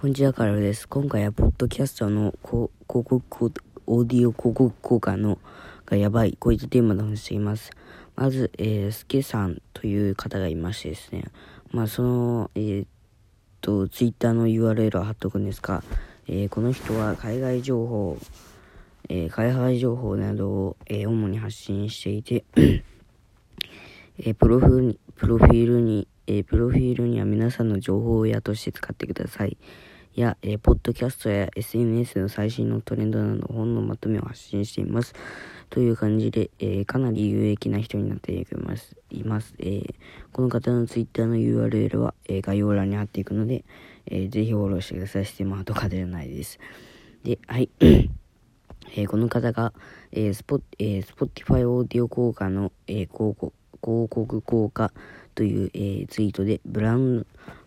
[0.00, 0.86] こんにちはからです。
[0.86, 5.40] 今回はポッドキャストの広告オーディオ広告効果の
[5.86, 7.72] がやばい、こういったテーマで話しています。
[8.14, 11.24] まず、えー、スケさんという方がいましてですね、
[11.72, 12.86] まあその、えー、っ
[13.60, 15.82] と、ツイッターの URL を貼っとくんですが、
[16.28, 18.18] えー、この人は海外情報、
[19.08, 22.44] えー、海外情報などを、えー、主に発信していて
[24.20, 29.56] えー、プロフプロフィールに、えー、プロフィールには皆さんの情報屋として使ってください。
[30.14, 35.14] や、えー、ポッドキャストや SNS の最新のトレンドなど本のまとめを発信しています。
[35.70, 38.94] という感じで、えー、かなり有益な人になっています。
[39.10, 39.54] います。
[39.58, 39.94] えー、
[40.32, 43.64] この方の Twitter の URL は、え概要欄に貼っていくので、
[44.04, 45.24] えぜひフォローしてください。
[45.24, 46.58] ステマとかではないです。
[47.24, 47.70] で、はい。
[48.96, 49.72] えこの方が、
[50.12, 54.92] えー、スポえー、Spotify オーディオ効果の、え広告広告効果
[55.38, 57.26] という、えー、ツイートでブランド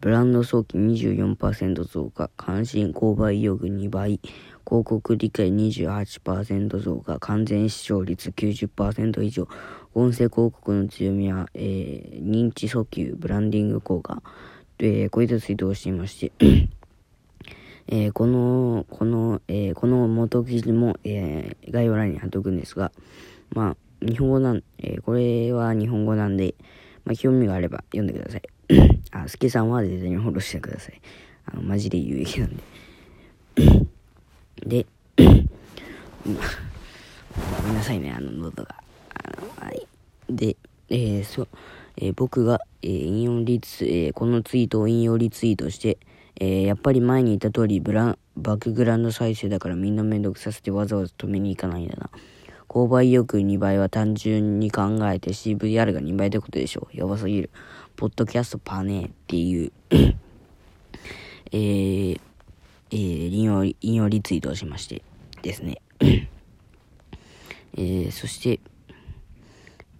[0.00, 4.18] ブランド早期24%増加、関心購買意欲2倍、
[4.66, 9.46] 広告理解28%増加、完全視聴率90%以上、
[9.94, 14.24] 音声広告の強みは、えー、認知訴求、ブランディング効果、こ
[14.80, 16.68] ういったツイートをしていまして
[17.86, 22.90] えー、この、この、えー、この元記事も、え、概要欄に貼っておくんですが、
[23.50, 26.56] まあ、日本語なん、えこれは日本語なんで、
[27.04, 28.42] まあ、興味があれば読んでください。
[29.10, 31.00] あ、スケさんは絶対にフォローしてください。
[31.46, 32.62] あの、マジで有益なんで。
[34.66, 34.86] で、
[35.16, 35.24] ご
[37.66, 38.76] めんなさいね、あの、喉が。
[39.14, 39.86] あの、はい。
[40.28, 40.56] で、
[40.88, 41.48] えー、そう、
[41.96, 45.98] えー、僕が、えー、引用リツ、えー、このツイートを引用リツイートして、
[46.40, 52.10] えー、やっぱり前に言った通り、ブラン、バックグラウンド再生だからみんなめんどくさせてわざわざ止めに行かないんだな。
[52.72, 56.96] 購買意欲2倍は単純に考えて CVR が2倍ってことでしょう。
[56.96, 57.50] やばすぎる。
[57.96, 59.72] ポッドキャストパネーっていう
[61.54, 62.20] えー、
[62.90, 65.02] えー、引用、引用リツイートをしまして
[65.42, 65.82] ですね。
[66.00, 68.60] えー、そして、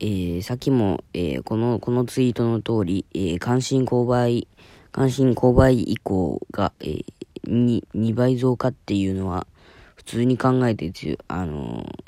[0.00, 4.48] えー、さっきも、えー、この、このツイートの通り、えー、関心購買、
[4.92, 7.04] 関心購買以降が、えー、
[7.46, 9.46] 2, 2倍増加っていうのは、
[9.94, 10.90] 普通に考えて
[11.28, 12.01] あのー、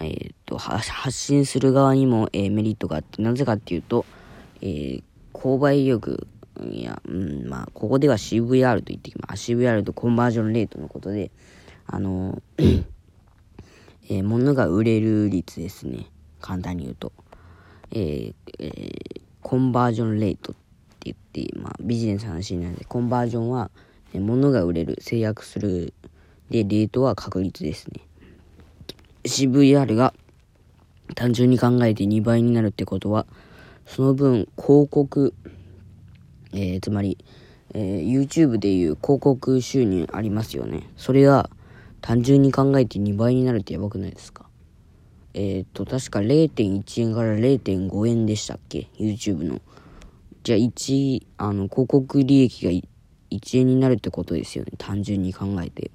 [0.00, 4.04] えっ、ー、と、発信する側にも、えー、メリットがあって、なぜかっていうと、
[4.60, 6.26] えー、購買意欲、
[6.70, 9.52] いや、うん、まあ、ここでは CVR と言ってきます。
[9.52, 11.30] CVR とコンバージョンレートのことで、
[11.86, 16.06] あの、えー、物が売れる率ですね。
[16.40, 17.12] 簡単に言うと。
[17.92, 20.60] えーえー、コンバージョンレートって
[21.04, 21.16] 言っ
[21.46, 23.70] て、まあ、ビジネスの話なんで、コンバージョンは、
[24.14, 25.94] え物が売れる、制約する、
[26.50, 28.00] で、レートは確率ですね。
[29.24, 30.14] CVR が
[31.14, 33.26] 単純に考えて2倍になるってことは、
[33.86, 35.34] その分広告、
[36.52, 37.18] えー、つまり、
[37.74, 40.88] えー、YouTube でいう広告収入ありますよね。
[40.96, 41.50] それが
[42.00, 44.46] 単純に考えて2倍になるってやばくないですか
[45.34, 49.60] えっ、ー、と、確か0.1円から0.5円でしたっけ ?YouTube の。
[50.42, 52.70] じゃあ1、あの、広告利益が
[53.30, 54.72] 1円になるってことですよね。
[54.76, 55.90] 単純に考えて。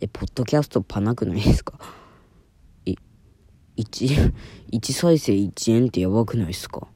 [0.00, 1.78] え、ポッドキャストパなくないですか、
[3.80, 4.32] 1、
[4.72, 6.88] 1再生1円ってやばくないですか？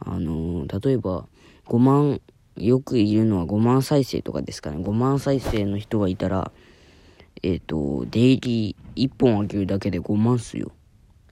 [0.00, 1.28] あのー、例えば、
[1.66, 2.20] 5万、
[2.56, 4.78] よくいるのは5万再生とかですかね。
[4.78, 6.52] 5万再生の人がいたら、
[7.42, 10.72] えっ、ー、と、デイリー1本あげるだけで5万っすよ。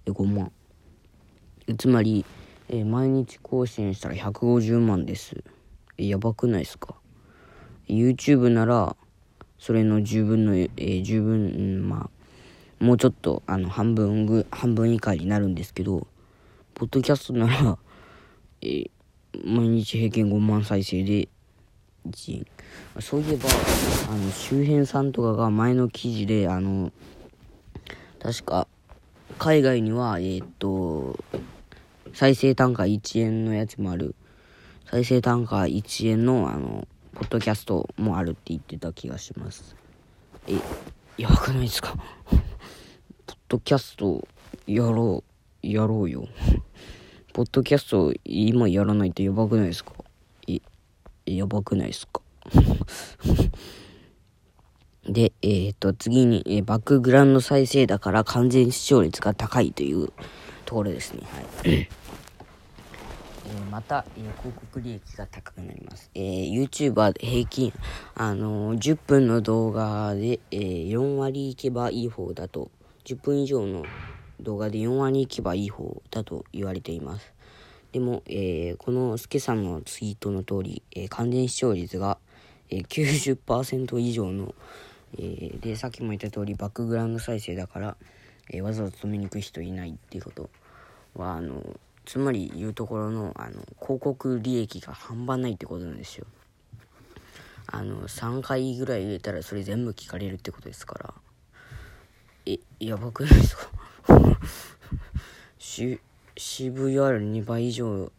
[0.06, 0.52] え、5万。
[1.76, 2.24] つまり、
[2.68, 5.42] えー、毎日更新したら150万です。
[5.96, 6.94] やばくないですか
[7.88, 8.96] ?YouTube なら、
[9.58, 12.17] それの10分の、えー、10分、まあ、
[12.80, 16.06] もうちょっと、あの、半分ぐ、半分以下になるんですけど、
[16.74, 17.78] ポッドキャストなら、
[18.62, 18.90] え、
[19.44, 21.28] 毎日平均5万再生で
[22.08, 22.46] 1円。
[23.00, 23.48] そういえば、
[24.10, 26.92] あの、周辺さんとかが前の記事で、あの、
[28.20, 28.68] 確か、
[29.38, 31.18] 海外には、えー、っと、
[32.14, 34.14] 再生単価1円のやつもある。
[34.90, 39.76] 再生単価1円の、あの、ポッドキャストもあるって言ってた気がします。
[40.46, 40.54] え、
[41.18, 41.96] やばくないですか？
[43.48, 44.26] ドキャスト、
[44.66, 45.24] やろ
[45.62, 46.28] う、やろうよ。
[47.32, 49.92] ポッドキャスト今やらないとやばくないですか？
[50.46, 50.60] え、
[51.26, 52.20] やばくないですか？
[55.04, 60.08] で、えー、っと、次に、えー、バックグラウンド再生だから完全視聴率が高いという
[60.66, 61.22] ところですね。
[61.30, 61.46] はい。
[61.64, 66.10] えー、また、えー、広告利益が高くなります。
[66.14, 67.72] えー、YouTuber 平均、
[68.14, 72.70] あのー、10分の動画で、えー、4割いけばいい方だと、
[73.08, 73.86] 10分以上の
[74.38, 77.32] 動画で4割いけばいい方だと言われています。
[77.92, 82.18] でも、えー、このスケさんのツイートの通り、えー、完全視聴率が、
[82.68, 84.54] えー、90%以上の、
[85.16, 87.96] えー、でさっきも言った通りバックグラウンド再生だから、
[88.50, 90.50] え、わざわざ止めに行く人いないっていうこと
[91.14, 91.62] はあの
[92.04, 96.26] つまり言うところのあの広告利益が半端ないってことなんですよ
[97.66, 101.14] あの3回ぐらい入れたらそれ全部聞かれるってことですから
[102.50, 103.70] えや ばくないですか
[105.58, 106.00] し
[106.36, 108.10] CVR2 倍以上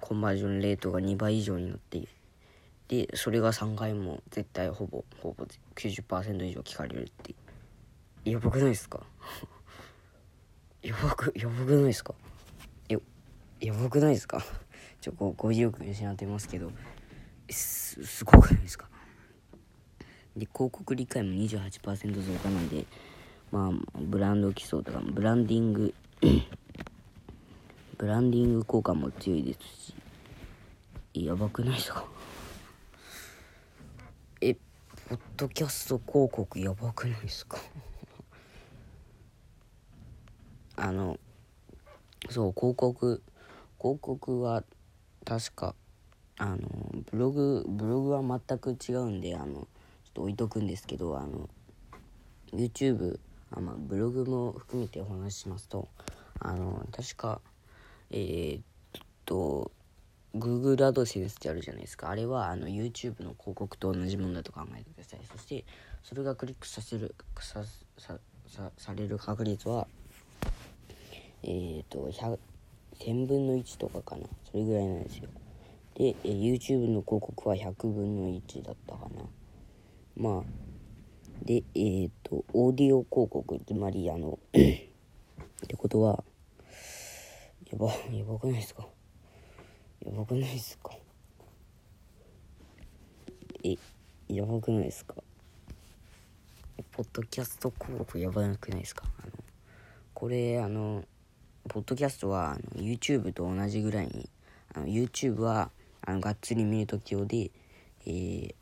[0.00, 2.08] コンバージョンレートが2倍以上になっている。
[2.88, 5.46] でそれが3回も絶対ほぼほぼ
[5.76, 7.34] 90%以上聞かれるって
[8.24, 9.06] やばくないですか？
[10.82, 12.14] やばくやばくないですか？
[12.88, 12.98] や
[13.60, 14.42] やばくないですか？
[15.02, 16.72] ちょこう語彙力失ってますけど
[17.50, 18.88] すすごくないですか？
[20.34, 22.86] で広告理解も28%増加なんで
[23.50, 25.94] まあブランド基礎とかブランディング
[27.98, 29.94] ブランディング効果も強いですし
[31.26, 32.04] やばくないですか？
[34.40, 34.60] えポ
[35.16, 37.58] ッドキャスト広告やばくないですか？
[40.76, 41.18] あの
[42.30, 43.22] そう広告
[43.80, 44.62] 広告は
[45.24, 45.74] 確か
[46.36, 46.58] あの
[47.10, 49.66] ブログブログは全く違うんであのちょっ
[50.14, 51.48] と置いとくんですけどあの
[52.52, 53.18] YouTube
[53.50, 55.88] あ、まあ、ブログも含めてお話ししますと
[56.40, 57.40] あの確か
[58.10, 58.62] えー、っ
[59.24, 59.70] と
[60.34, 62.10] Google AdSense ってあるじゃないですか。
[62.10, 65.20] あれはあの YouTube の広告と同じものだと考えてください。
[65.30, 65.64] そして
[66.02, 67.64] それがクリックさせるさ
[67.96, 69.86] ささされる確率は
[71.42, 72.10] えー、っと
[72.98, 74.26] 1000分の1とかかな。
[74.50, 75.28] それぐらいなんですよ。
[75.94, 79.22] で、YouTube の広告は100分の1だったかな。
[80.16, 80.67] まあ
[81.42, 84.88] でえー、っとオーディオ広告つまりあの って
[85.76, 86.22] ことは
[87.70, 88.86] やば、やばくないですか？
[90.04, 90.90] やばくないですか？
[93.62, 93.76] え、
[94.28, 95.14] やばくないですか？
[96.92, 99.04] ポッドキャスト広告やばくないですか？
[99.22, 99.32] あの、
[100.14, 101.04] これ、あの、
[101.68, 104.30] ポッドキャストはあの YouTube と同じぐらいに、
[104.74, 105.70] あの YouTube は
[106.00, 107.50] あのがっつり見るとき用で、
[108.06, 108.54] えー、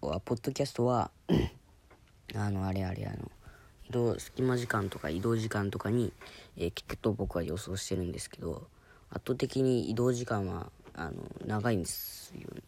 [0.00, 1.10] ポッドキャストは
[2.34, 3.30] あの、あれあれあの、
[3.88, 6.12] 移動隙間時間とか移動時間とかに、
[6.56, 8.66] えー、聞くと僕は予想してるんですけど
[9.10, 11.12] 圧倒的に移動時間はあの
[11.46, 12.62] 長いんですよね。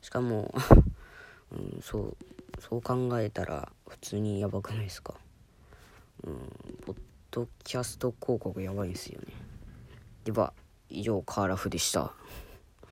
[0.00, 0.54] しかも、
[1.52, 2.16] うん、そう
[2.60, 5.14] そう考えたら普通にやばくないですか。
[6.24, 6.38] うん
[6.86, 6.96] ポッ
[7.30, 9.26] ドキャスト広告やばいんですよね。
[10.24, 10.52] では
[10.88, 12.14] 以上カーラフでした。